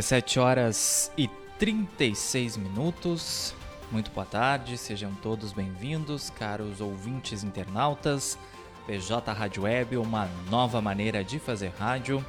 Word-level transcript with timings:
17 0.00 0.40
horas 0.40 1.12
e 1.14 1.28
36 1.58 2.56
minutos. 2.56 3.54
Muito 3.92 4.10
boa 4.10 4.24
tarde, 4.24 4.78
sejam 4.78 5.12
todos 5.16 5.52
bem-vindos, 5.52 6.30
caros 6.30 6.80
ouvintes 6.80 7.44
internautas. 7.44 8.38
PJ 8.86 9.30
Rádio 9.30 9.64
Web, 9.64 9.98
uma 9.98 10.26
nova 10.48 10.80
maneira 10.80 11.22
de 11.22 11.38
fazer 11.38 11.70
rádio. 11.78 12.24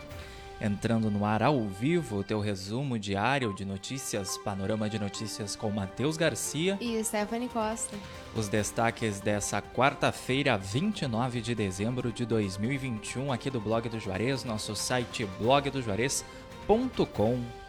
Entrando 0.60 1.10
no 1.10 1.24
ar 1.24 1.42
ao 1.42 1.66
vivo, 1.66 2.18
o 2.18 2.24
teu 2.26 2.42
resumo 2.42 3.00
diário 3.00 3.54
de 3.54 3.64
notícias, 3.64 4.38
panorama 4.40 4.90
de 4.90 5.00
notícias 5.00 5.56
com 5.56 5.70
Matheus 5.70 6.18
Garcia 6.18 6.78
e 6.82 7.02
Stephanie 7.02 7.48
Costa. 7.48 7.96
Os 8.36 8.50
destaques 8.50 9.22
dessa 9.22 9.62
quarta-feira, 9.62 10.58
29 10.58 11.40
de 11.40 11.56
dezembro 11.56 12.12
de 12.12 12.26
2021, 12.26 13.32
aqui 13.32 13.50
do 13.50 13.62
Blog 13.62 13.88
do 13.88 13.98
Juarez, 13.98 14.44
nosso 14.44 14.76
site 14.76 15.26
blogdojuarez.com.br. 15.40 17.61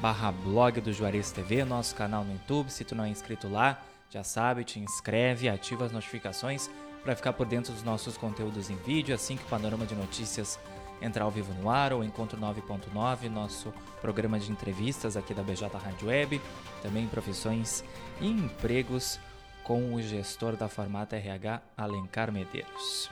barra 0.00 0.30
blog 0.30 0.80
do 0.80 0.92
Juarez 0.92 1.32
TV, 1.32 1.64
nosso 1.64 1.94
canal 1.94 2.24
no 2.24 2.34
YouTube. 2.34 2.70
Se 2.70 2.84
tu 2.84 2.94
não 2.94 3.04
é 3.04 3.08
inscrito 3.08 3.48
lá, 3.48 3.82
já 4.10 4.22
sabe, 4.22 4.64
te 4.64 4.78
inscreve, 4.78 5.48
ativa 5.48 5.84
as 5.84 5.92
notificações 5.92 6.70
para 7.02 7.16
ficar 7.16 7.32
por 7.32 7.46
dentro 7.46 7.72
dos 7.72 7.82
nossos 7.82 8.16
conteúdos 8.16 8.70
em 8.70 8.76
vídeo, 8.76 9.14
assim 9.14 9.36
que 9.36 9.44
o 9.44 9.48
Panorama 9.48 9.86
de 9.86 9.94
Notícias 9.94 10.58
entrar 11.00 11.24
ao 11.24 11.30
vivo 11.30 11.52
no 11.54 11.70
ar, 11.70 11.92
ou 11.92 12.04
Encontro 12.04 12.38
9.9, 12.38 13.28
nosso 13.28 13.72
programa 14.00 14.38
de 14.38 14.50
entrevistas 14.50 15.16
aqui 15.16 15.34
da 15.34 15.42
BJ 15.42 15.68
Rádio 15.68 16.08
Web, 16.08 16.40
também 16.82 17.06
profissões 17.06 17.84
e 18.20 18.26
empregos 18.26 19.18
com 19.64 19.94
o 19.94 20.02
gestor 20.02 20.56
da 20.56 20.68
Formata 20.68 21.16
RH, 21.16 21.60
Alencar 21.76 22.32
Medeiros. 22.32 23.10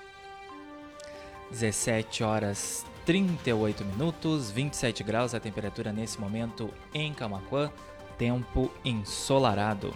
17 1.51 2.25
horas 2.25 2.85
38 3.05 3.85
minutos, 3.85 4.51
27 4.51 5.05
graus 5.05 5.33
a 5.33 5.39
temperatura 5.39 5.93
nesse 5.93 6.21
momento 6.21 6.73
em 6.93 7.15
Camaquã, 7.15 7.71
tempo 8.19 8.71
ensolarado. 8.85 9.95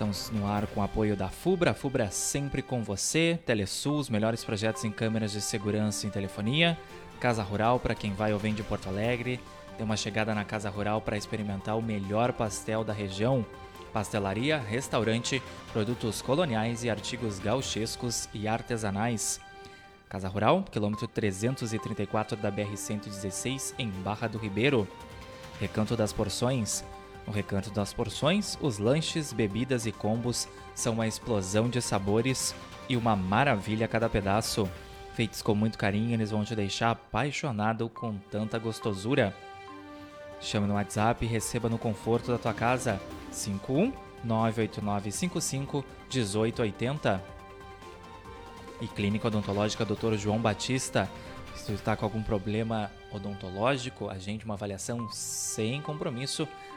Estamos 0.00 0.30
no 0.30 0.46
ar 0.46 0.66
com 0.68 0.80
o 0.80 0.82
apoio 0.82 1.14
da 1.14 1.28
FUBRA, 1.28 1.72
a 1.72 1.74
FUBRA 1.74 2.10
sempre 2.10 2.62
com 2.62 2.82
você, 2.82 3.38
Telesul, 3.44 3.98
os 3.98 4.08
melhores 4.08 4.42
projetos 4.42 4.82
em 4.82 4.90
câmeras 4.90 5.30
de 5.30 5.42
segurança 5.42 6.06
e 6.06 6.10
telefonia, 6.10 6.78
Casa 7.20 7.42
Rural 7.42 7.78
para 7.78 7.94
quem 7.94 8.14
vai 8.14 8.32
ou 8.32 8.38
vem 8.38 8.54
de 8.54 8.62
Porto 8.62 8.88
Alegre, 8.88 9.38
dê 9.76 9.84
uma 9.84 9.98
chegada 9.98 10.34
na 10.34 10.42
Casa 10.42 10.70
Rural 10.70 11.02
para 11.02 11.18
experimentar 11.18 11.76
o 11.76 11.82
melhor 11.82 12.32
pastel 12.32 12.82
da 12.82 12.94
região, 12.94 13.44
pastelaria, 13.92 14.56
restaurante, 14.56 15.42
produtos 15.70 16.22
coloniais 16.22 16.82
e 16.82 16.88
artigos 16.88 17.38
gauchescos 17.38 18.26
e 18.32 18.48
artesanais. 18.48 19.38
Casa 20.08 20.28
Rural, 20.28 20.64
quilômetro 20.72 21.06
334 21.08 22.38
da 22.38 22.50
BR-116, 22.50 23.74
em 23.78 23.90
Barra 23.90 24.28
do 24.28 24.38
Ribeiro. 24.38 24.88
Recanto 25.60 25.94
das 25.94 26.10
Porções. 26.10 26.82
No 27.30 27.36
Recanto 27.36 27.70
das 27.70 27.92
Porções, 27.92 28.58
os 28.60 28.78
lanches, 28.78 29.32
bebidas 29.32 29.86
e 29.86 29.92
combos 29.92 30.48
são 30.74 30.94
uma 30.94 31.06
explosão 31.06 31.68
de 31.68 31.80
sabores 31.80 32.52
e 32.88 32.96
uma 32.96 33.14
maravilha 33.14 33.84
a 33.84 33.88
cada 33.88 34.08
pedaço. 34.08 34.68
Feitos 35.14 35.40
com 35.40 35.54
muito 35.54 35.78
carinho, 35.78 36.12
eles 36.12 36.32
vão 36.32 36.44
te 36.44 36.56
deixar 36.56 36.90
apaixonado 36.90 37.88
com 37.88 38.16
tanta 38.32 38.58
gostosura. 38.58 39.32
Chame 40.40 40.66
no 40.66 40.74
WhatsApp 40.74 41.24
e 41.24 41.28
receba 41.28 41.68
no 41.68 41.78
conforto 41.78 42.32
da 42.32 42.38
tua 42.38 42.52
casa 42.52 43.00
51 43.30 43.92
98955 44.24 45.84
1880 46.12 47.22
e 48.80 48.88
Clínica 48.88 49.28
Odontológica 49.28 49.84
Dr. 49.84 50.14
João 50.16 50.40
Batista. 50.40 51.08
Se 51.54 51.66
tu 51.66 51.72
está 51.74 51.94
com 51.94 52.04
algum 52.04 52.24
problema 52.24 52.90
odontológico, 53.12 54.10
agende 54.10 54.44
uma 54.44 54.54
avaliação 54.54 55.08
sem 55.12 55.80
compromisso 55.80 56.48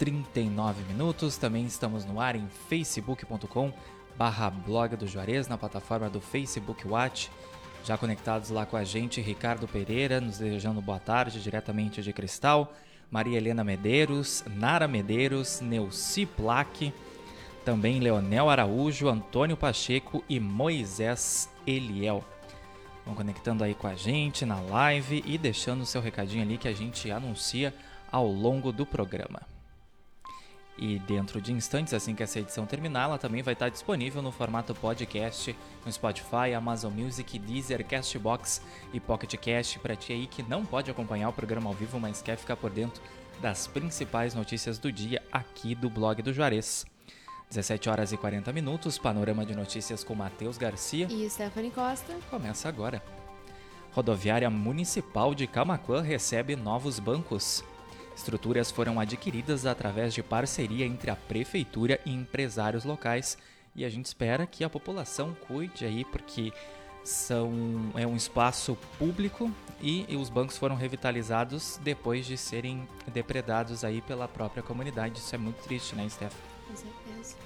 39 0.00 0.82
minutos. 0.84 1.36
Também 1.36 1.66
estamos 1.66 2.06
no 2.06 2.18
ar 2.18 2.34
em 2.34 2.48
facebook.com 2.70 3.70
barra 4.16 4.48
blog 4.48 4.96
do 4.96 5.06
Juarez, 5.06 5.46
na 5.46 5.58
plataforma 5.58 6.08
do 6.08 6.22
Facebook 6.22 6.88
Watch. 6.88 7.30
Já 7.84 7.98
conectados 7.98 8.48
lá 8.48 8.64
com 8.64 8.78
a 8.78 8.84
gente, 8.84 9.20
Ricardo 9.20 9.68
Pereira, 9.68 10.18
nos 10.18 10.38
desejando 10.38 10.80
boa 10.80 10.98
tarde, 10.98 11.42
diretamente 11.42 12.00
de 12.00 12.14
Cristal. 12.14 12.72
Maria 13.10 13.36
Helena 13.36 13.62
Medeiros, 13.62 14.42
Nara 14.48 14.88
Medeiros, 14.88 15.60
Neuci 15.60 16.24
Plaque, 16.24 16.94
também 17.62 18.00
Leonel 18.00 18.48
Araújo, 18.48 19.06
Antônio 19.06 19.56
Pacheco 19.56 20.24
e 20.26 20.40
Moisés 20.40 21.46
Eliel. 21.66 22.24
Vão 23.04 23.14
conectando 23.14 23.64
aí 23.64 23.74
com 23.74 23.86
a 23.86 23.94
gente 23.94 24.46
na 24.46 24.60
live 24.60 25.22
e 25.26 25.36
deixando 25.36 25.82
o 25.82 25.86
seu 25.86 26.00
recadinho 26.00 26.42
ali 26.42 26.56
que 26.56 26.68
a 26.68 26.72
gente 26.72 27.10
anuncia 27.10 27.74
ao 28.10 28.26
longo 28.26 28.72
do 28.72 28.86
programa. 28.86 29.42
E 30.78 30.98
dentro 31.00 31.40
de 31.40 31.52
instantes, 31.52 31.92
assim 31.92 32.14
que 32.14 32.22
essa 32.22 32.38
edição 32.38 32.64
terminar, 32.64 33.04
ela 33.04 33.18
também 33.18 33.42
vai 33.42 33.52
estar 33.52 33.68
disponível 33.68 34.22
no 34.22 34.32
formato 34.32 34.74
podcast 34.74 35.54
no 35.84 35.92
Spotify, 35.92 36.54
Amazon 36.56 36.92
Music, 36.92 37.38
Deezer, 37.38 37.84
Castbox 37.86 38.62
e 38.92 38.98
Pocket 38.98 39.34
Cast 39.36 39.78
para 39.78 39.94
ti 39.94 40.12
aí 40.12 40.26
que 40.26 40.42
não 40.42 40.64
pode 40.64 40.90
acompanhar 40.90 41.28
o 41.28 41.32
programa 41.32 41.68
ao 41.68 41.74
vivo, 41.74 42.00
mas 42.00 42.22
quer 42.22 42.36
ficar 42.36 42.56
por 42.56 42.70
dentro 42.70 43.02
das 43.40 43.66
principais 43.66 44.34
notícias 44.34 44.78
do 44.78 44.90
dia 44.90 45.22
aqui 45.30 45.74
do 45.74 45.90
blog 45.90 46.22
do 46.22 46.32
Juarez. 46.32 46.86
17 47.50 47.90
horas 47.90 48.12
e 48.12 48.16
40 48.16 48.52
minutos, 48.52 48.96
panorama 48.96 49.44
de 49.44 49.56
notícias 49.56 50.04
com 50.04 50.14
Matheus 50.14 50.56
Garcia 50.56 51.08
e 51.10 51.28
Stephanie 51.28 51.72
Costa. 51.72 52.16
Começa 52.30 52.68
agora. 52.68 53.02
Rodoviária 53.92 54.48
Municipal 54.48 55.34
de 55.34 55.48
Camaquã 55.48 56.00
recebe 56.00 56.54
novos 56.54 57.00
bancos. 57.00 57.64
Estruturas 58.16 58.70
foram 58.70 59.00
adquiridas 59.00 59.66
através 59.66 60.12
de 60.12 60.22
parceria 60.22 60.84
entre 60.84 61.10
a 61.10 61.16
prefeitura 61.16 62.00
e 62.04 62.12
empresários 62.12 62.84
locais 62.84 63.38
e 63.74 63.84
a 63.84 63.88
gente 63.88 64.06
espera 64.06 64.46
que 64.46 64.64
a 64.64 64.70
população 64.70 65.34
cuide 65.46 65.84
aí 65.84 66.04
porque 66.04 66.52
são 67.04 67.90
é 67.94 68.06
um 68.06 68.16
espaço 68.16 68.76
público 68.98 69.50
e, 69.80 70.04
e, 70.08 70.16
os 70.16 70.28
bancos 70.28 70.58
foram 70.58 70.76
revitalizados 70.76 71.80
depois 71.82 72.26
de 72.26 72.36
serem 72.36 72.86
depredados 73.06 73.82
aí 73.84 74.02
pela 74.02 74.28
própria 74.28 74.62
comunidade. 74.62 75.18
Isso 75.18 75.34
é 75.34 75.38
muito 75.38 75.62
triste, 75.62 75.96
né, 75.96 76.06
Steph? 76.08 76.34
Com 76.68 76.76
certeza. 76.76 77.36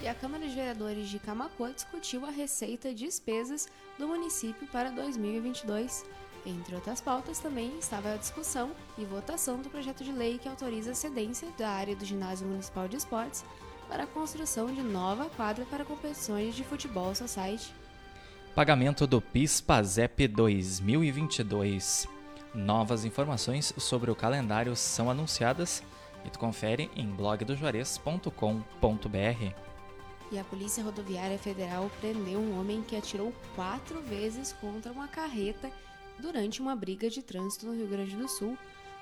E 0.00 0.08
a 0.08 0.14
Câmara 0.14 0.46
de 0.46 0.54
Vereadores 0.54 1.08
de 1.08 1.18
Camacuã 1.18 1.72
discutiu 1.72 2.24
a 2.24 2.30
receita 2.30 2.88
e 2.88 2.94
despesas 2.94 3.68
do 3.98 4.08
município 4.08 4.66
para 4.68 4.90
2022. 4.90 6.04
Entre 6.46 6.76
outras 6.76 7.00
pautas, 7.00 7.40
também 7.40 7.76
estava 7.76 8.12
a 8.12 8.16
discussão 8.16 8.70
e 8.96 9.04
votação 9.04 9.60
do 9.60 9.68
projeto 9.68 10.04
de 10.04 10.12
lei 10.12 10.38
que 10.38 10.48
autoriza 10.48 10.92
a 10.92 10.94
cedência 10.94 11.48
da 11.58 11.68
área 11.68 11.96
do 11.96 12.04
Ginásio 12.04 12.46
Municipal 12.46 12.86
de 12.86 12.96
Esportes 12.96 13.44
para 13.88 14.04
a 14.04 14.06
construção 14.06 14.72
de 14.72 14.80
nova 14.80 15.28
quadra 15.30 15.66
para 15.66 15.84
competições 15.84 16.54
de 16.54 16.62
futebol 16.62 17.12
society. 17.16 17.74
Pagamento 18.54 19.08
do 19.08 19.20
PIS-PASEP 19.20 20.28
2022. 20.28 22.06
Novas 22.54 23.04
informações 23.04 23.74
sobre 23.76 24.10
o 24.10 24.16
calendário 24.16 24.74
são 24.76 25.10
anunciadas 25.10 25.82
e 26.24 26.30
tu 26.30 26.38
confere 26.38 26.88
em 26.94 27.08
blogdojuarez.com.br. 27.08 29.66
E 30.30 30.38
a 30.38 30.44
Polícia 30.44 30.82
Rodoviária 30.82 31.38
Federal 31.38 31.90
prendeu 32.00 32.38
um 32.38 32.58
homem 32.58 32.82
que 32.82 32.96
atirou 32.96 33.32
quatro 33.54 34.00
vezes 34.00 34.52
contra 34.54 34.92
uma 34.92 35.06
carreta 35.06 35.70
durante 36.18 36.60
uma 36.60 36.74
briga 36.76 37.08
de 37.08 37.22
trânsito 37.22 37.66
no 37.66 37.74
Rio 37.74 37.86
Grande 37.86 38.16
do 38.16 38.28
Sul. 38.28 38.56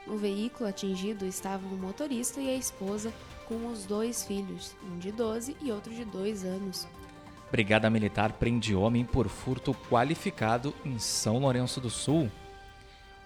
No 0.06 0.16
veículo 0.16 0.68
atingido 0.68 1.24
estavam 1.24 1.72
o 1.72 1.76
motorista 1.76 2.40
e 2.40 2.50
a 2.50 2.56
esposa 2.56 3.12
com 3.46 3.66
os 3.66 3.84
dois 3.84 4.24
filhos, 4.24 4.74
um 4.82 4.98
de 4.98 5.10
12 5.12 5.56
e 5.62 5.72
outro 5.72 5.92
de 5.92 6.04
2 6.04 6.44
anos. 6.44 6.86
Brigada 7.50 7.88
Militar 7.88 8.32
prende 8.32 8.74
homem 8.74 9.04
por 9.04 9.28
furto 9.28 9.74
qualificado 9.88 10.74
em 10.84 10.98
São 10.98 11.38
Lourenço 11.38 11.80
do 11.80 11.88
Sul. 11.88 12.30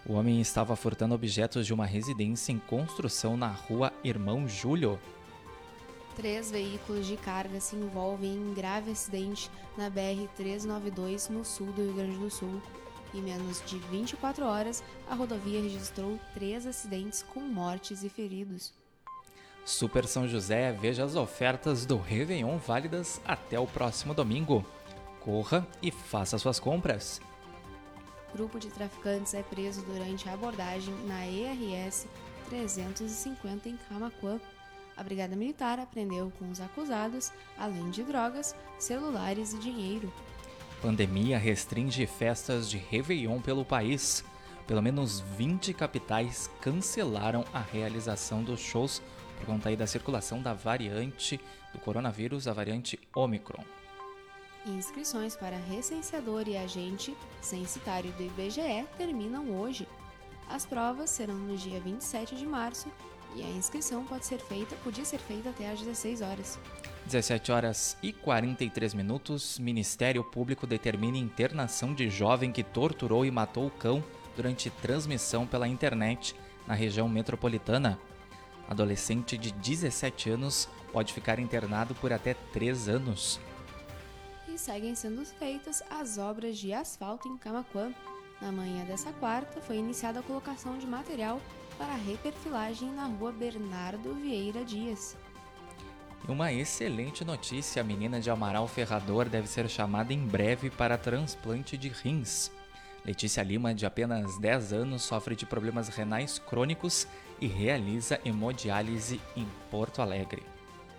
O 0.06 0.14
homem 0.14 0.40
estava 0.40 0.76
furtando 0.76 1.14
objetos 1.14 1.66
de 1.66 1.74
uma 1.74 1.86
residência 1.86 2.52
em 2.52 2.58
construção 2.58 3.36
na 3.36 3.48
rua 3.48 3.92
Irmão 4.04 4.48
Júlio. 4.48 4.98
Três 6.16 6.50
veículos 6.50 7.06
de 7.06 7.16
carga 7.16 7.60
se 7.60 7.76
envolvem 7.76 8.34
em 8.34 8.54
grave 8.54 8.90
acidente 8.90 9.50
na 9.76 9.90
BR-392 9.90 11.30
no 11.30 11.44
sul 11.44 11.68
do 11.68 11.82
Rio 11.82 11.94
Grande 11.94 12.18
do 12.18 12.30
Sul. 12.30 12.60
Em 13.14 13.22
menos 13.22 13.62
de 13.66 13.78
24 13.78 14.44
horas, 14.44 14.82
a 15.08 15.14
rodovia 15.14 15.60
registrou 15.62 16.18
três 16.34 16.66
acidentes 16.66 17.22
com 17.22 17.40
mortes 17.40 18.02
e 18.02 18.08
feridos. 18.08 18.72
Super 19.64 20.06
São 20.06 20.26
José, 20.26 20.72
veja 20.72 21.04
as 21.04 21.14
ofertas 21.14 21.84
do 21.84 21.98
Réveillon 21.98 22.56
válidas 22.58 23.20
até 23.24 23.58
o 23.58 23.66
próximo 23.66 24.14
domingo. 24.14 24.64
Corra 25.20 25.66
e 25.82 25.90
faça 25.90 26.38
suas 26.38 26.58
compras. 26.58 27.20
Grupo 28.32 28.58
de 28.58 28.68
traficantes 28.68 29.34
é 29.34 29.42
preso 29.42 29.82
durante 29.82 30.28
a 30.28 30.34
abordagem 30.34 30.94
na 31.06 31.26
ERS 31.26 32.06
350 32.48 33.68
em 33.68 33.76
Camacuã. 33.88 34.40
A 34.96 35.02
Brigada 35.02 35.36
Militar 35.36 35.78
apreendeu 35.78 36.32
com 36.38 36.50
os 36.50 36.60
acusados, 36.60 37.30
além 37.56 37.90
de 37.90 38.02
drogas, 38.02 38.54
celulares 38.78 39.52
e 39.52 39.58
dinheiro. 39.58 40.12
Pandemia 40.80 41.38
restringe 41.38 42.06
festas 42.06 42.70
de 42.70 42.78
Réveillon 42.78 43.40
pelo 43.40 43.64
país. 43.64 44.24
Pelo 44.64 44.80
menos 44.80 45.18
20 45.20 45.74
capitais 45.74 46.48
cancelaram 46.60 47.44
a 47.52 47.60
realização 47.60 48.44
dos 48.44 48.60
shows 48.60 49.02
por 49.38 49.46
conta 49.46 49.68
aí 49.68 49.76
da 49.76 49.86
circulação 49.86 50.40
da 50.40 50.52
variante 50.52 51.40
do 51.72 51.80
coronavírus, 51.80 52.46
a 52.46 52.52
variante 52.52 52.98
Omicron. 53.14 53.64
Inscrições 54.66 55.34
para 55.34 55.56
recenseador 55.56 56.46
e 56.46 56.56
agente 56.56 57.16
censitário 57.40 58.12
do 58.12 58.22
IBGE 58.22 58.86
terminam 58.96 59.50
hoje. 59.60 59.88
As 60.48 60.64
provas 60.64 61.10
serão 61.10 61.34
no 61.34 61.56
dia 61.56 61.80
27 61.80 62.36
de 62.36 62.46
março 62.46 62.88
e 63.34 63.42
a 63.42 63.48
inscrição 63.50 64.04
pode 64.04 64.26
ser 64.26 64.38
feita, 64.38 64.76
podia 64.76 65.04
ser 65.04 65.18
feita 65.18 65.50
até 65.50 65.70
às 65.70 65.80
16 65.80 66.20
horas. 66.20 66.58
17 67.08 67.50
horas 67.50 67.96
e 68.02 68.12
43 68.12 68.94
minutos, 68.94 69.58
Ministério 69.58 70.22
Público 70.22 70.66
determina 70.66 71.16
internação 71.18 71.92
de 71.94 72.08
jovem 72.08 72.52
que 72.52 72.62
torturou 72.62 73.24
e 73.24 73.30
matou 73.30 73.66
o 73.66 73.70
cão 73.70 74.04
durante 74.36 74.70
transmissão 74.70 75.46
pela 75.46 75.66
internet 75.66 76.36
na 76.66 76.74
região 76.74 77.08
metropolitana. 77.08 77.98
Adolescente 78.68 79.36
de 79.36 79.50
17 79.52 80.30
anos 80.30 80.68
pode 80.92 81.12
ficar 81.12 81.38
internado 81.38 81.94
por 81.94 82.12
até 82.12 82.34
3 82.34 82.88
anos 82.88 83.40
seguem 84.58 84.94
sendo 84.94 85.24
feitas 85.24 85.82
as 85.88 86.18
obras 86.18 86.58
de 86.58 86.72
asfalto 86.72 87.28
em 87.28 87.38
Camaquã. 87.38 87.94
Na 88.40 88.52
manhã 88.52 88.84
dessa 88.84 89.12
quarta, 89.12 89.60
foi 89.60 89.76
iniciada 89.76 90.20
a 90.20 90.22
colocação 90.22 90.76
de 90.78 90.86
material 90.86 91.40
para 91.78 91.94
reperfilagem 91.94 92.90
na 92.92 93.06
rua 93.06 93.32
Bernardo 93.32 94.14
Vieira 94.14 94.64
Dias. 94.64 95.16
Uma 96.28 96.52
excelente 96.52 97.24
notícia: 97.24 97.80
a 97.80 97.84
menina 97.84 98.20
de 98.20 98.28
Amaral 98.28 98.68
Ferrador 98.68 99.30
deve 99.30 99.48
ser 99.48 99.66
chamada 99.66 100.12
em 100.12 100.26
breve 100.26 100.68
para 100.68 100.98
transplante 100.98 101.74
de 101.78 101.88
rins. 101.88 102.52
Letícia 103.02 103.42
Lima, 103.42 103.74
de 103.74 103.86
apenas 103.86 104.36
10 104.36 104.74
anos, 104.74 105.02
sofre 105.02 105.34
de 105.34 105.46
problemas 105.46 105.88
renais 105.88 106.38
crônicos 106.38 107.08
e 107.40 107.46
realiza 107.46 108.20
hemodiálise 108.26 109.18
em 109.34 109.48
Porto 109.70 110.02
Alegre. 110.02 110.42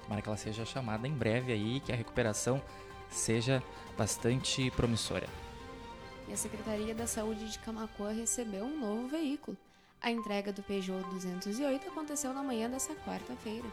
Tomara 0.02 0.20
que 0.20 0.28
ela 0.28 0.38
seja 0.38 0.66
chamada 0.66 1.08
em 1.08 1.14
breve 1.14 1.54
aí, 1.54 1.80
que 1.80 1.92
a 1.92 1.96
recuperação 1.96 2.60
seja 3.08 3.62
bastante 3.96 4.72
promissora. 4.72 5.28
E 6.28 6.34
a 6.34 6.38
Secretaria 6.38 6.96
da 6.96 7.06
Saúde 7.06 7.52
de 7.52 7.60
Camacoa 7.60 8.12
recebeu 8.12 8.66
um 8.66 8.80
novo 8.80 9.08
veículo. 9.08 9.56
A 10.02 10.10
entrega 10.10 10.52
do 10.52 10.64
Peugeot 10.64 11.04
208 11.12 11.88
aconteceu 11.88 12.34
na 12.34 12.42
manhã 12.42 12.68
dessa 12.68 12.96
quarta-feira. 12.96 13.68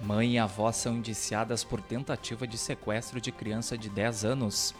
Mãe 0.00 0.32
e 0.32 0.38
avó 0.38 0.72
são 0.72 0.96
indiciadas 0.96 1.62
por 1.62 1.82
tentativa 1.82 2.46
de 2.46 2.56
sequestro 2.56 3.20
de 3.20 3.30
criança 3.30 3.76
de 3.76 3.90
10 3.90 4.24
anos. 4.24 4.74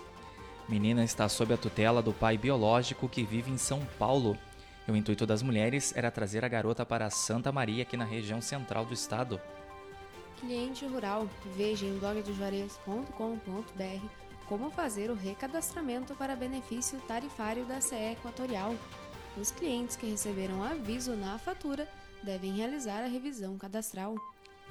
Menina 0.66 1.04
está 1.04 1.28
sob 1.28 1.52
a 1.52 1.58
tutela 1.58 2.00
do 2.00 2.12
pai 2.12 2.38
biológico 2.38 3.08
que 3.08 3.22
vive 3.22 3.50
em 3.50 3.58
São 3.58 3.84
Paulo. 3.98 4.38
E 4.88 4.90
o 4.90 4.96
intuito 4.96 5.26
das 5.26 5.42
mulheres 5.42 5.94
era 5.94 6.10
trazer 6.10 6.44
a 6.44 6.48
garota 6.48 6.86
para 6.86 7.10
Santa 7.10 7.52
Maria, 7.52 7.82
aqui 7.82 7.96
na 7.96 8.04
região 8.04 8.40
central 8.40 8.86
do 8.86 8.94
estado. 8.94 9.38
Cliente 10.38 10.86
rural, 10.86 11.28
veja 11.54 11.84
em 11.84 11.98
blogdojuarez.com.br 11.98 14.06
como 14.46 14.70
fazer 14.70 15.10
o 15.10 15.14
recadastramento 15.14 16.14
para 16.14 16.34
benefício 16.34 16.98
tarifário 17.02 17.64
da 17.66 17.80
CE 17.80 18.12
Equatorial. 18.12 18.74
Os 19.36 19.52
clientes 19.52 19.96
que 19.96 20.10
receberam 20.10 20.64
aviso 20.64 21.14
na 21.14 21.38
fatura 21.38 21.88
devem 22.22 22.52
realizar 22.52 23.04
a 23.04 23.06
revisão 23.06 23.56
cadastral. 23.56 24.16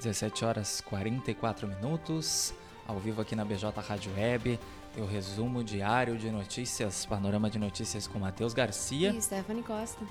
17 0.00 0.44
horas 0.46 0.80
44 0.80 1.68
minutos, 1.68 2.54
ao 2.88 2.98
vivo 2.98 3.20
aqui 3.20 3.36
na 3.36 3.44
BJ 3.44 3.70
Rádio 3.86 4.10
Web, 4.16 4.58
o 4.96 5.04
resumo 5.04 5.62
diário 5.62 6.16
de 6.16 6.30
notícias, 6.30 7.04
panorama 7.04 7.50
de 7.50 7.58
notícias 7.58 8.06
com 8.06 8.18
Matheus 8.18 8.54
Garcia. 8.54 9.10
E 9.10 9.20
Stephanie 9.20 9.62
Costa. 9.62 10.02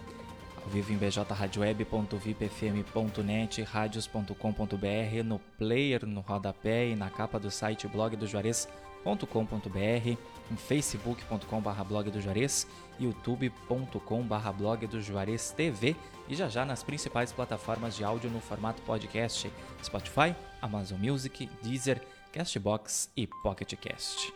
Ao 0.63 0.69
vivo 0.69 0.93
em 0.93 0.97
bjradioweb.vipfm.net, 0.97 3.63
radios.com.br, 3.63 5.23
no 5.25 5.39
player, 5.57 6.05
no 6.05 6.21
rodapé 6.21 6.89
e 6.89 6.95
na 6.95 7.09
capa 7.09 7.39
do 7.39 7.49
site 7.49 7.87
blog 7.87 8.15
do 8.15 8.27
Juarez.com.br, 8.27 10.17
em 10.51 10.55
facebook.com.br 10.55 11.83
blog 11.87 12.11
do 12.11 12.21
Juarez, 12.21 12.67
youtube.com.br 12.99 14.51
blog 14.57 14.87
do 14.87 15.01
Juarez 15.01 15.51
TV 15.51 15.95
e 16.27 16.35
já 16.35 16.47
já 16.47 16.65
nas 16.65 16.83
principais 16.83 17.31
plataformas 17.31 17.95
de 17.95 18.03
áudio 18.03 18.29
no 18.29 18.39
formato 18.39 18.81
podcast, 18.83 19.51
Spotify, 19.83 20.35
Amazon 20.61 20.99
Music, 20.99 21.49
Deezer, 21.61 22.01
Castbox 22.31 23.11
e 23.15 23.25
Pocket 23.25 23.73
Cast. 23.75 24.33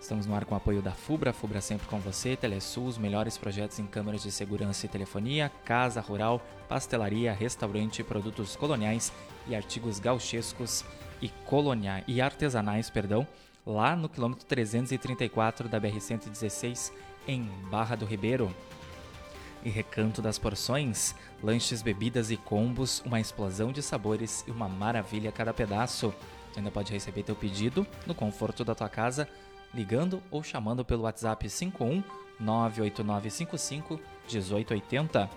Estamos 0.00 0.26
no 0.26 0.34
ar 0.34 0.44
com 0.44 0.54
o 0.54 0.58
apoio 0.58 0.82
da 0.82 0.92
FUBRA, 0.92 1.32
FUBRA 1.32 1.60
sempre 1.60 1.88
com 1.88 1.98
você, 1.98 2.36
Telesul, 2.36 2.86
os 2.86 2.98
melhores 2.98 3.36
projetos 3.36 3.78
em 3.78 3.86
câmeras 3.86 4.22
de 4.22 4.30
segurança 4.30 4.86
e 4.86 4.88
telefonia, 4.88 5.50
casa 5.64 6.00
rural, 6.00 6.40
pastelaria, 6.68 7.32
restaurante, 7.32 8.04
produtos 8.04 8.54
coloniais 8.54 9.12
e 9.48 9.54
artigos 9.56 9.98
gauchescos 9.98 10.84
e 11.20 11.28
coloniais 11.44 12.04
e 12.06 12.20
artesanais, 12.20 12.90
perdão, 12.90 13.26
lá 13.66 13.96
no 13.96 14.08
quilômetro 14.08 14.46
334 14.46 15.68
da 15.68 15.80
BR-116 15.80 16.92
em 17.26 17.42
Barra 17.68 17.96
do 17.96 18.06
Ribeiro. 18.06 18.54
E 19.64 19.68
Recanto 19.68 20.22
das 20.22 20.38
Porções, 20.38 21.12
lanches, 21.42 21.82
bebidas 21.82 22.30
e 22.30 22.36
combos, 22.36 23.02
uma 23.04 23.18
explosão 23.18 23.72
de 23.72 23.82
sabores 23.82 24.44
e 24.46 24.50
uma 24.52 24.68
maravilha 24.68 25.30
a 25.30 25.32
cada 25.32 25.52
pedaço. 25.52 26.14
Você 26.52 26.60
ainda 26.60 26.70
pode 26.70 26.92
receber 26.92 27.24
teu 27.24 27.34
pedido 27.34 27.84
no 28.06 28.14
conforto 28.14 28.64
da 28.64 28.76
tua 28.76 28.88
casa 28.88 29.28
ligando 29.74 30.22
ou 30.30 30.42
chamando 30.42 30.84
pelo 30.84 31.02
WhatsApp 31.02 31.50
51 31.50 32.02
98955 32.38 34.00
1880. 34.30 35.30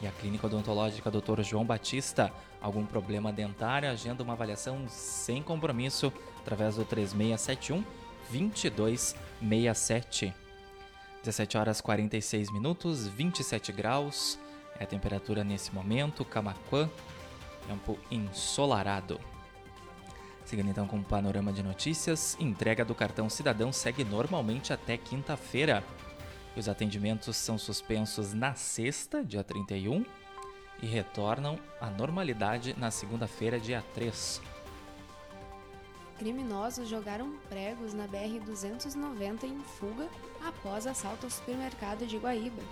E 0.00 0.06
a 0.06 0.12
Clínica 0.12 0.46
Odontológica 0.46 1.10
Dr. 1.10 1.42
João 1.42 1.64
Batista, 1.64 2.32
algum 2.60 2.84
problema 2.84 3.32
dentário, 3.32 3.90
agenda 3.90 4.22
uma 4.22 4.34
avaliação 4.34 4.86
sem 4.88 5.42
compromisso 5.42 6.12
através 6.38 6.76
do 6.76 6.84
3671 6.84 7.82
2267. 8.30 10.32
17 11.22 11.58
horas 11.58 11.80
46 11.80 12.52
minutos, 12.52 13.08
27 13.08 13.72
graus 13.72 14.38
é 14.78 14.84
a 14.84 14.86
temperatura 14.86 15.42
nesse 15.42 15.74
momento, 15.74 16.24
Camaquã, 16.24 16.88
tempo 17.66 17.98
ensolarado. 18.10 19.20
Seguindo 20.44 20.70
então 20.70 20.86
com 20.86 20.98
o 20.98 21.04
panorama 21.04 21.52
de 21.52 21.62
notícias, 21.62 22.36
entrega 22.38 22.84
do 22.84 22.94
cartão 22.94 23.28
cidadão 23.28 23.72
segue 23.72 24.04
normalmente 24.04 24.72
até 24.72 24.96
quinta-feira. 24.96 25.82
Os 26.56 26.68
atendimentos 26.68 27.36
são 27.36 27.58
suspensos 27.58 28.32
na 28.32 28.54
sexta, 28.54 29.22
dia 29.22 29.44
31, 29.44 30.04
e 30.82 30.86
retornam 30.86 31.58
à 31.80 31.90
normalidade 31.90 32.74
na 32.78 32.90
segunda-feira, 32.90 33.60
dia 33.60 33.84
3. 33.94 34.40
Criminosos 36.18 36.88
jogaram 36.88 37.36
pregos 37.50 37.92
na 37.92 38.08
BR-290 38.08 39.44
em 39.44 39.58
fuga 39.78 40.08
após 40.42 40.86
assalto 40.86 41.26
ao 41.26 41.30
supermercado 41.30 42.06
de 42.06 42.16
Guaíba. 42.16 42.62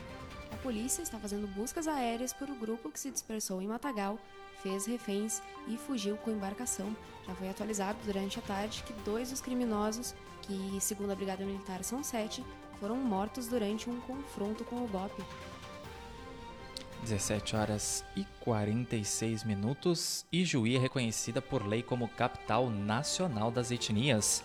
A 0.51 0.57
polícia 0.57 1.03
está 1.03 1.19
fazendo 1.19 1.47
buscas 1.47 1.87
aéreas 1.87 2.33
por 2.33 2.49
o 2.49 2.55
grupo 2.55 2.91
que 2.91 2.99
se 2.99 3.11
dispersou 3.11 3.61
em 3.61 3.67
Matagal 3.67 4.19
fez 4.65 4.87
reféns 4.87 5.43
e 5.69 5.77
fugiu 5.77 6.17
com 6.17 6.31
embarcação. 6.31 6.97
Já 7.27 7.35
foi 7.35 7.51
atualizado 7.51 7.99
durante 8.05 8.39
a 8.39 8.43
tarde 8.43 8.83
que 8.83 8.95
dois 9.05 9.31
dos 9.31 9.43
criminosos, 9.43 10.15
que 10.41 10.79
segundo 10.81 11.13
a 11.13 11.15
Brigada 11.15 11.45
Militar 11.45 11.85
são 11.85 12.03
sete, 12.03 12.43
foram 12.81 12.97
mortos 12.97 13.49
durante 13.49 13.89
um 13.89 14.01
confronto 14.01 14.65
com 14.65 14.77
o 14.77 14.89
BOP. 14.89 15.23
17 17.03 17.55
horas 17.55 18.05
e 18.17 18.25
46 18.41 19.45
minutos 19.45 20.25
e 20.33 20.45
Juí 20.45 20.77
é 20.77 20.79
reconhecida 20.79 21.43
por 21.43 21.67
lei 21.67 21.83
como 21.83 22.09
capital 22.09 22.71
nacional 22.71 23.51
das 23.51 23.71
etnias. 23.71 24.43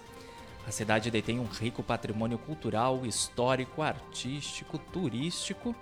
A 0.67 0.71
cidade 0.71 1.09
detém 1.09 1.39
um 1.39 1.45
rico 1.45 1.81
patrimônio 1.81 2.38
cultural, 2.38 3.05
histórico, 3.05 3.81
artístico, 3.81 4.77
turístico 4.77 5.74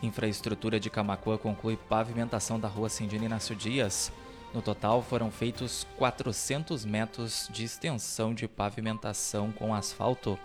Infraestrutura 0.02 0.80
de 0.80 0.90
Camacuã 0.90 1.38
conclui 1.38 1.78
pavimentação 1.78 2.60
da 2.60 2.68
rua 2.68 2.90
Cindina 2.90 3.26
Inácio 3.26 3.56
Dias. 3.56 4.12
No 4.54 4.62
total, 4.62 5.02
foram 5.02 5.30
feitos 5.30 5.86
400 5.98 6.84
metros 6.84 7.48
de 7.52 7.64
extensão 7.64 8.34
de 8.34 8.48
pavimentação 8.48 9.52
com 9.52 9.74
asfalto. 9.74 10.40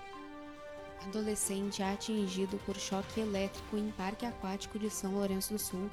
Adolescente 1.07 1.83
atingido 1.83 2.59
por 2.67 2.77
choque 2.77 3.21
elétrico 3.21 3.77
em 3.77 3.91
parque 3.93 4.27
aquático 4.27 4.79
de 4.79 4.91
São 4.91 5.15
Lourenço 5.15 5.55
do 5.55 5.59
Sul. 5.59 5.91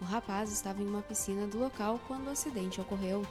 O 0.00 0.04
rapaz 0.04 0.52
estava 0.52 0.82
em 0.82 0.86
uma 0.86 1.02
piscina 1.02 1.46
do 1.46 1.58
local 1.58 1.98
quando 2.06 2.26
o 2.26 2.30
acidente 2.30 2.80
ocorreu. 2.80 3.26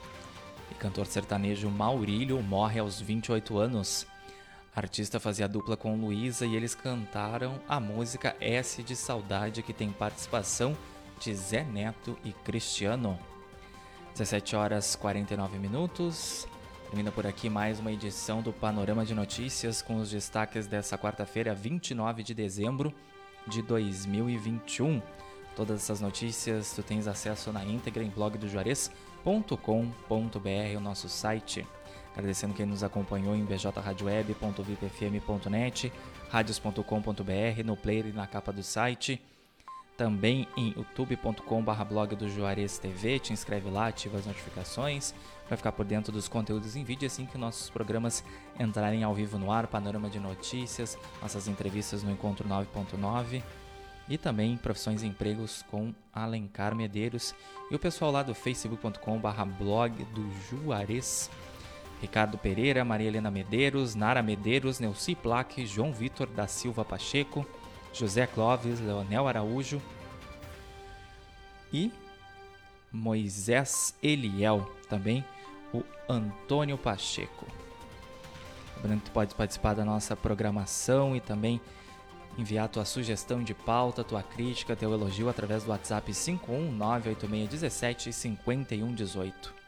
E 0.72 0.74
cantor 0.76 1.06
sertanejo 1.06 1.70
Maurílio 1.70 2.42
morre 2.42 2.80
aos 2.80 3.00
28 3.00 3.58
anos. 3.58 4.08
A 4.74 4.80
artista 4.80 5.20
fazia 5.20 5.48
dupla 5.48 5.76
com 5.76 6.00
Luísa 6.00 6.46
e 6.46 6.56
eles 6.56 6.74
cantaram 6.74 7.60
a 7.68 7.78
música 7.78 8.36
S 8.40 8.82
de 8.82 8.96
Saudade, 8.96 9.62
que 9.62 9.74
tem 9.74 9.92
participação 9.92 10.76
de 11.20 11.36
Zé 11.36 11.64
Neto 11.64 12.18
e 12.24 12.32
Cristiano. 12.32 13.20
17 14.14 14.56
horas 14.56 14.96
49 14.96 15.60
minutos. 15.60 16.48
Termina 16.86 17.12
por 17.12 17.28
aqui 17.28 17.50
mais 17.50 17.80
uma 17.80 17.92
edição 17.92 18.42
do 18.42 18.54
Panorama 18.54 19.06
de 19.06 19.14
Notícias 19.14 19.82
com 19.82 19.98
os 19.98 20.10
destaques 20.10 20.68
dessa 20.68 20.98
quarta-feira, 20.98 21.54
29 21.54 22.24
de 22.24 22.34
dezembro 22.34 22.94
de 23.46 23.62
2021. 23.62 25.02
Todas 25.54 25.82
essas 25.82 26.00
notícias 26.00 26.74
tu 26.74 26.82
tens 26.82 27.08
acesso 27.08 27.52
na 27.52 27.66
íntegra 27.66 28.04
em 28.04 28.10
blogdojuarez.com.br, 29.24 30.78
o 30.78 30.80
nosso 30.80 31.10
site. 31.10 31.68
Agradecendo 32.14 32.54
quem 32.54 32.66
nos 32.66 32.84
acompanhou 32.84 33.34
em 33.36 33.46
bjradioweb.vipfm.net, 33.46 35.94
radios.com.br, 36.30 37.64
no 37.64 37.78
player 37.78 38.08
e 38.08 38.12
na 38.12 38.28
capa 38.28 38.52
do 38.52 38.62
site. 38.62 39.22
Também 39.96 40.46
em 40.58 40.74
youtube.com.br 40.76 41.84
blog 41.88 42.14
do 42.16 42.30
Juarez 42.30 42.78
TV. 42.80 43.20
Te 43.20 43.32
inscreve 43.34 43.70
lá, 43.70 43.88
ativa 43.88 44.18
as 44.18 44.26
notificações 44.26 45.14
para 45.48 45.56
ficar 45.58 45.72
por 45.74 45.86
dentro 45.86 46.12
dos 46.12 46.28
conteúdos 46.28 46.76
em 46.76 46.84
vídeo 46.84 47.06
assim 47.06 47.26
que 47.26 47.38
nossos 47.38 47.70
programas 47.70 48.24
entrarem 48.60 49.04
ao 49.04 49.14
vivo 49.14 49.38
no 49.38 49.52
ar, 49.52 49.68
panorama 49.68 50.10
de 50.10 50.20
notícias, 50.20 50.98
nossas 51.22 51.48
entrevistas 51.48 52.02
no 52.04 52.12
Encontro 52.12 52.48
9.9 52.48 53.44
e 54.10 54.18
também 54.18 54.58
profissões 54.58 55.04
e 55.04 55.08
empregos 55.08 55.64
com 55.70 55.94
Alencar 56.14 56.76
Medeiros 56.76 57.34
e 57.70 57.76
o 57.76 57.80
pessoal 57.80 58.12
lá 58.12 58.24
do 58.24 58.36
facebook.com.br 58.36 59.46
blog 59.58 60.04
do 60.06 60.30
Juarez 60.50 61.30
Ricardo 62.02 62.36
Pereira, 62.36 62.84
Maria 62.84 63.08
Helena 63.08 63.30
Medeiros, 63.30 63.94
Nara 63.94 64.24
Medeiros, 64.24 64.80
Neuci 64.80 65.14
Plaque, 65.14 65.68
João 65.68 65.94
Vitor 65.94 66.28
da 66.28 66.48
Silva 66.48 66.84
Pacheco, 66.84 67.46
José 67.94 68.26
Clóvis, 68.26 68.80
Leonel 68.80 69.28
Araújo 69.28 69.80
e 71.72 71.92
Moisés 72.92 73.96
Eliel, 74.02 74.70
também 74.90 75.24
o 75.72 75.84
Antônio 76.10 76.78
Pacheco. 76.78 77.46
Lembrando 78.78 79.04
que 79.04 79.12
pode 79.12 79.36
participar 79.36 79.76
da 79.76 79.86
nossa 79.86 80.16
programação 80.16 81.16
e 81.16 81.22
também 81.22 81.62
enviar 82.38 82.70
tua 82.70 82.86
sugestão 82.86 83.44
de 83.44 83.54
pauta, 83.54 84.04
tua 84.04 84.24
crítica, 84.24 84.76
teu 84.76 84.94
elogio 84.94 85.30
através 85.30 85.64
do 85.64 85.72
WhatsApp 85.72 86.12
5198617 86.12 88.12
5118. 88.12 89.62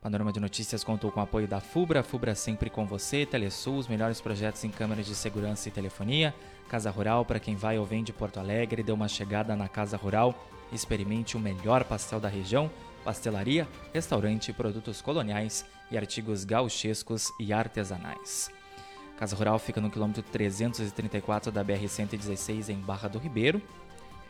Panorama 0.00 0.32
de 0.32 0.38
Notícias 0.38 0.84
contou 0.84 1.10
com 1.10 1.18
o 1.18 1.22
apoio 1.22 1.48
da 1.48 1.60
FUBRA, 1.60 2.02
FUBRA 2.02 2.34
sempre 2.34 2.70
com 2.70 2.86
você, 2.86 3.26
Telesul, 3.26 3.76
os 3.76 3.88
melhores 3.88 4.20
projetos 4.20 4.62
em 4.62 4.70
câmeras 4.70 5.04
de 5.04 5.14
segurança 5.14 5.68
e 5.68 5.72
telefonia, 5.72 6.32
Casa 6.68 6.90
Rural 6.90 7.24
para 7.24 7.40
quem 7.40 7.56
vai 7.56 7.78
ou 7.78 7.84
vem 7.84 8.04
de 8.04 8.12
Porto 8.12 8.38
Alegre, 8.38 8.82
dê 8.82 8.92
uma 8.92 9.08
chegada 9.08 9.56
na 9.56 9.68
Casa 9.68 9.96
Rural, 9.96 10.34
experimente 10.72 11.36
o 11.36 11.40
melhor 11.40 11.84
pastel 11.84 12.20
da 12.20 12.28
região, 12.28 12.70
pastelaria, 13.04 13.66
restaurante, 13.92 14.52
produtos 14.52 15.00
coloniais 15.00 15.64
e 15.90 15.96
artigos 15.96 16.44
gauchescos 16.44 17.32
e 17.40 17.52
artesanais. 17.52 18.55
Casa 19.16 19.34
Rural 19.34 19.58
fica 19.58 19.80
no 19.80 19.90
quilômetro 19.90 20.22
334 20.22 21.50
da 21.50 21.64
BR-116 21.64 22.68
em 22.68 22.78
Barra 22.78 23.08
do 23.08 23.18
Ribeiro, 23.18 23.62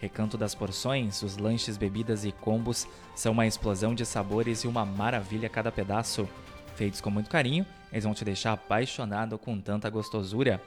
Recanto 0.01 0.37
das 0.37 0.55
Porções, 0.55 1.23
os 1.23 1.39
lanches, 1.39 1.77
bebidas 1.77 2.25
e 2.25 2.33
combos 2.33 2.87
são 3.15 3.33
uma 3.33 3.47
explosão 3.47 3.95
de 3.95 4.05
sabores 4.05 4.61
e 4.61 4.69
uma 4.69 4.85
maravilha 4.85 5.47
a 5.47 5.51
cada 5.51 5.73
pedaço. 5.73 6.29
Feitos 6.75 7.01
com 7.01 7.09
muito 7.09 7.31
carinho, 7.31 7.65
eles 7.91 8.05
vão 8.05 8.13
te 8.13 8.25
deixar 8.25 8.53
apaixonado 8.53 9.39
com 9.39 9.59
tanta 9.59 9.89
gostosura. 9.89 10.63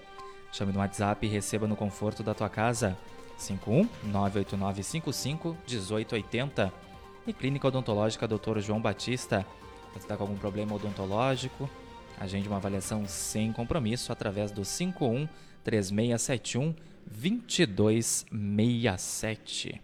Chame 0.51 0.73
no 0.73 0.79
WhatsApp 0.79 1.25
e 1.25 1.29
receba 1.29 1.67
no 1.67 1.75
conforto 1.75 2.23
da 2.23 2.33
tua 2.33 2.49
casa. 2.49 2.97
51 3.37 3.87
98955 4.05 5.55
1880. 5.67 6.73
E 7.27 7.33
Clínica 7.33 7.67
Odontológica 7.67 8.27
Dr. 8.27 8.57
João 8.59 8.81
Batista. 8.81 9.45
Você 9.93 9.99
está 9.99 10.17
com 10.17 10.23
algum 10.23 10.37
problema 10.37 10.73
odontológico? 10.73 11.69
Agende 12.19 12.47
uma 12.47 12.57
avaliação 12.57 13.03
sem 13.07 13.51
compromisso 13.53 14.11
através 14.11 14.51
do 14.51 14.65
51 14.65 15.27
3671 15.63 16.75
2267. 17.05 19.81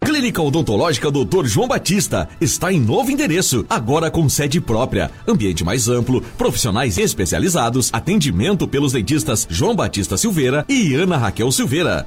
Clínica 0.00 0.40
Odontológica 0.40 1.10
Dr. 1.10 1.46
João 1.46 1.66
Batista 1.66 2.28
está 2.40 2.72
em 2.72 2.80
novo 2.80 3.10
endereço, 3.10 3.66
agora 3.68 4.08
com 4.10 4.28
sede 4.28 4.60
própria, 4.60 5.10
ambiente 5.26 5.64
mais 5.64 5.88
amplo, 5.88 6.22
profissionais 6.38 6.96
especializados, 6.96 7.90
atendimento 7.92 8.68
pelos 8.68 8.92
dentistas 8.92 9.48
João 9.50 9.74
Batista 9.74 10.16
Silveira 10.16 10.64
e 10.68 10.94
Ana 10.94 11.16
Raquel 11.16 11.50
Silveira. 11.50 12.06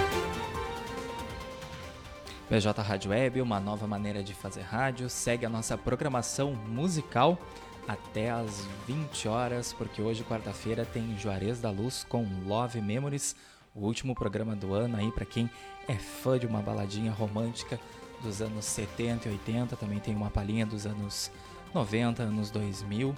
BJ 2.51 2.81
Rádio 2.81 3.11
Web, 3.11 3.41
uma 3.41 3.61
nova 3.61 3.87
maneira 3.87 4.21
de 4.21 4.33
fazer 4.33 4.63
rádio. 4.63 5.09
Segue 5.09 5.45
a 5.45 5.49
nossa 5.49 5.77
programação 5.77 6.53
musical 6.53 7.37
até 7.87 8.29
às 8.29 8.67
20 8.85 9.29
horas, 9.29 9.71
porque 9.71 10.01
hoje, 10.01 10.25
quarta-feira, 10.25 10.83
tem 10.83 11.17
Juarez 11.17 11.61
da 11.61 11.71
Luz 11.71 12.03
com 12.03 12.27
Love 12.45 12.81
Memories, 12.81 13.37
o 13.73 13.85
último 13.85 14.13
programa 14.13 14.53
do 14.53 14.73
ano 14.73 14.97
aí 14.97 15.09
para 15.13 15.23
quem 15.23 15.49
é 15.87 15.95
fã 15.95 16.37
de 16.37 16.45
uma 16.45 16.61
baladinha 16.61 17.13
romântica 17.13 17.79
dos 18.21 18.41
anos 18.41 18.65
70 18.65 19.29
e 19.29 19.31
80, 19.31 19.77
também 19.77 19.99
tem 19.99 20.13
uma 20.13 20.29
palhinha 20.29 20.65
dos 20.65 20.85
anos 20.85 21.31
90, 21.73 22.21
anos 22.21 22.51
2000. 22.51 23.15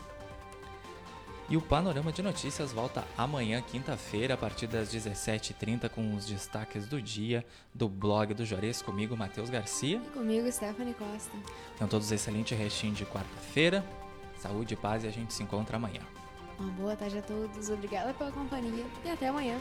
E 1.53 1.57
o 1.57 1.61
Panorama 1.61 2.11
de 2.11 2.23
Notícias 2.23 2.73
volta 2.73 3.05
amanhã, 3.15 3.61
quinta-feira, 3.61 4.33
a 4.33 4.37
partir 4.37 4.65
das 4.65 4.91
17h30, 4.91 5.87
com 5.87 6.15
os 6.15 6.25
destaques 6.25 6.87
do 6.87 6.99
dia 6.99 7.45
do 7.71 7.87
blog 7.87 8.33
do 8.33 8.43
Juarez, 8.43 8.81
comigo, 8.81 9.15
Matheus 9.15 9.51
Garcia. 9.51 10.01
E 10.03 10.09
comigo, 10.09 10.51
Stephanie 10.51 10.95
Costa. 10.95 11.37
Então, 11.75 11.87
todos 11.87 12.11
excelente 12.11 12.55
restinho 12.55 12.95
de 12.95 13.05
quarta-feira. 13.05 13.85
Saúde 14.39 14.73
e 14.73 14.77
paz 14.77 15.03
e 15.03 15.07
a 15.07 15.11
gente 15.11 15.31
se 15.31 15.43
encontra 15.43 15.77
amanhã. 15.77 16.01
Uma 16.57 16.71
boa 16.71 16.95
tarde 16.95 17.19
a 17.19 17.21
todos, 17.21 17.69
obrigada 17.69 18.15
pela 18.15 18.31
companhia 18.31 18.85
e 19.05 19.11
até 19.11 19.27
amanhã. 19.27 19.59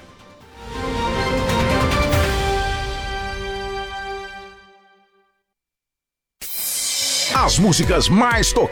As 7.34 7.58
músicas 7.58 8.08
mais 8.08 8.50
tocadas. 8.50 8.70